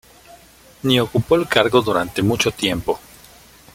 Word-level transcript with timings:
Ni 0.81 0.99
ocupó 0.99 1.35
el 1.35 1.47
cargo 1.47 1.79
durante 1.83 2.23
mucho 2.23 2.49
tiempo. 2.49 2.99